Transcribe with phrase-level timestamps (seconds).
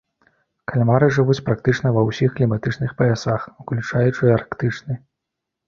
[0.69, 5.01] Кальмары жывуць практычна ва ўсіх кліматычных паясах, уключаючы арктычны.